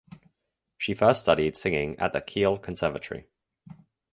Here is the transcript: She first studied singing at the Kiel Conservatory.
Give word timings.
She 0.79 0.95
first 0.95 1.21
studied 1.21 1.55
singing 1.55 1.95
at 1.99 2.11
the 2.11 2.21
Kiel 2.21 2.57
Conservatory. 2.57 3.27